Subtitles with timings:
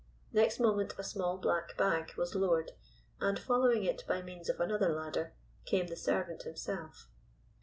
[0.33, 2.71] Next moment a small black bag was lowered,
[3.19, 7.07] and following it by means of another ladder, came the servant himself.